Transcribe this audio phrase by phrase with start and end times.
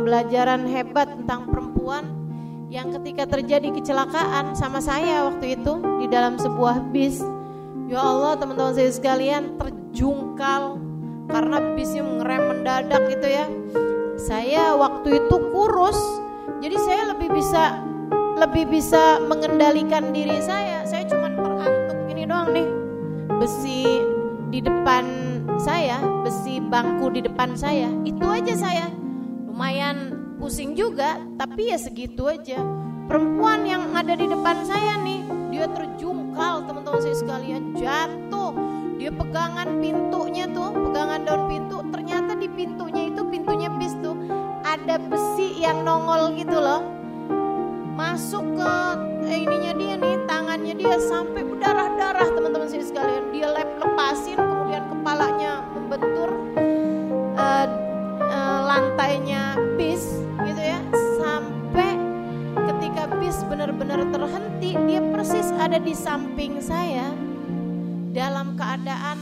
[0.00, 2.08] pembelajaran hebat tentang perempuan
[2.72, 7.20] yang ketika terjadi kecelakaan sama saya waktu itu di dalam sebuah bis.
[7.92, 10.80] Ya Allah teman-teman saya sekalian terjungkal
[11.28, 13.44] karena bisnya ngerem mendadak gitu ya.
[14.16, 16.00] Saya waktu itu kurus,
[16.64, 17.76] jadi saya lebih bisa
[18.40, 20.80] lebih bisa mengendalikan diri saya.
[20.88, 22.68] Saya cuma terantuk ini doang nih.
[23.36, 23.84] Besi
[24.48, 25.04] di depan
[25.60, 27.92] saya, besi bangku di depan saya.
[28.08, 28.88] Itu aja saya.
[29.50, 32.62] Lumayan pusing juga, tapi ya segitu aja.
[33.10, 38.54] Perempuan yang ada di depan saya nih, dia terjungkal teman-teman saya sekalian, jatuh.
[38.94, 41.82] Dia pegangan pintunya tuh, pegangan daun pintu.
[41.90, 44.14] Ternyata di pintunya itu pintunya bis tuh
[44.62, 46.86] ada besi yang nongol gitu loh.
[47.98, 48.74] Masuk ke
[49.34, 53.34] eh, ininya dia nih, tangannya dia sampai berdarah-darah teman-teman saya sekalian.
[53.34, 56.30] Dia lep lepasin, kemudian kepalanya membentur
[63.90, 67.10] benar-benar terhenti, dia persis ada di samping saya
[68.14, 69.18] dalam keadaan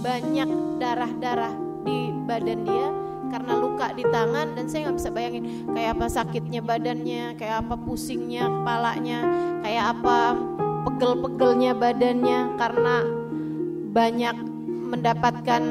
[0.00, 0.48] banyak
[0.80, 1.52] darah-darah
[1.84, 2.88] di badan dia
[3.28, 5.44] karena luka di tangan dan saya nggak bisa bayangin
[5.76, 9.20] kayak apa sakitnya badannya, kayak apa pusingnya kepalanya,
[9.60, 10.16] kayak apa
[10.88, 12.96] pegel-pegelnya badannya karena
[13.92, 14.36] banyak
[14.88, 15.62] mendapatkan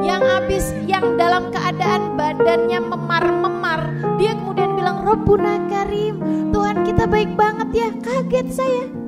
[0.05, 3.81] yang habis yang dalam keadaan badannya memar-memar,
[4.21, 6.21] dia kemudian bilang Robbuna Karim,
[6.53, 7.89] Tuhan kita baik banget ya.
[8.05, 9.06] Kaget saya.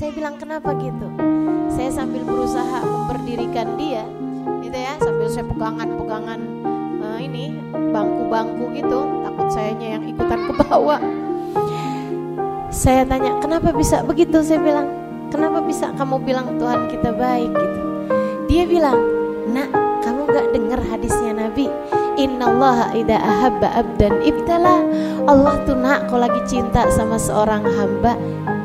[0.00, 1.12] Saya bilang kenapa gitu?
[1.68, 4.00] Saya sambil berusaha memperdirikan dia,
[4.64, 6.40] gitu ya, sambil saya pegangan-pegangan
[7.04, 10.96] uh, ini bangku-bangku gitu, takut sayanya yang ikutan ke bawah.
[12.72, 14.40] Saya tanya, kenapa bisa begitu?
[14.40, 14.88] Saya bilang,
[15.28, 17.80] kenapa bisa kamu bilang Tuhan kita baik gitu?
[18.48, 18.96] Dia bilang,
[19.52, 19.68] nak,
[20.00, 21.68] kamu gak dengar hadisnya Nabi?
[22.16, 24.80] Inna Allah ida ahabba abdan ibtala
[25.24, 28.12] Allah tuh nak kalau lagi cinta sama seorang hamba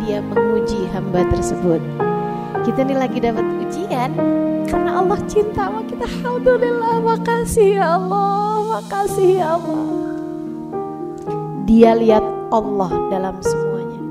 [0.04, 1.80] Dia menguji hamba tersebut.
[2.66, 4.10] Kita nih lagi dapat ujian
[4.66, 6.02] Karena Allah cinta sama kita.
[6.02, 8.36] Alhamdulillah makasih ya Allah
[8.76, 9.88] Makasih ya Allah.
[11.64, 14.02] Dia lihat Allah dalam semuanya.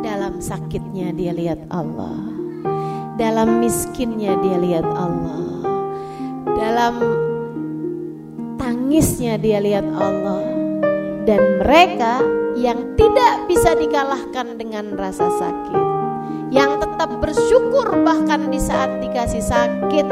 [0.00, 2.16] Dalam sakitnya dia lihat Allah.
[3.18, 5.42] Dalam miskinnya dia lihat Allah.
[6.54, 6.94] Dalam
[8.62, 10.40] tangisnya dia lihat Allah.
[11.26, 12.22] Dan mereka
[12.58, 15.86] yang tidak bisa dikalahkan dengan rasa sakit.
[16.50, 20.06] Yang tetap bersyukur bahkan di saat dikasih sakit.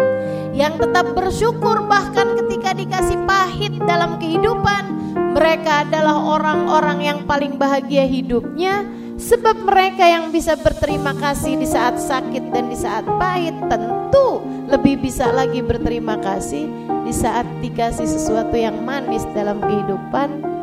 [0.55, 4.95] Yang tetap bersyukur bahkan ketika dikasih pahit dalam kehidupan.
[5.37, 8.87] Mereka adalah orang-orang yang paling bahagia hidupnya.
[9.17, 15.01] Sebab mereka yang bisa berterima kasih di saat sakit dan di saat pahit tentu lebih
[15.01, 16.69] bisa lagi berterima kasih
[17.01, 20.56] di saat dikasih sesuatu yang manis dalam kehidupan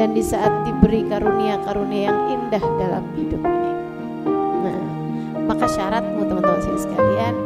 [0.00, 3.72] dan di saat diberi karunia-karunia yang indah dalam hidup ini.
[4.64, 4.80] Nah,
[5.44, 7.36] maka syaratmu teman-teman sekalian,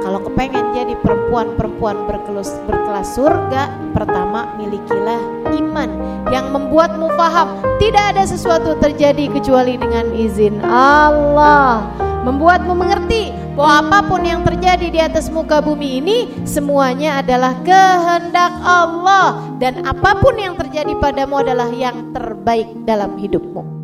[0.00, 5.20] kalau kepengen jadi perempuan-perempuan berkelas, berkelas surga, pertama milikilah
[5.52, 5.90] iman
[6.32, 11.92] yang membuatmu paham tidak ada sesuatu terjadi kecuali dengan izin Allah.
[12.24, 16.18] Membuatmu mengerti bahwa apa pun yang terjadi di atas muka bumi ini
[16.48, 18.52] semuanya adalah kehendak
[19.22, 23.81] Allah dan apa pun yang terjadi padamu adalah yang terbaik dalam hidupmu.